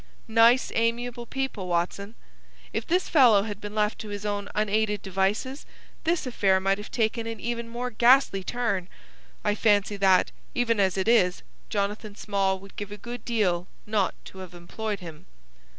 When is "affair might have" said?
6.25-6.89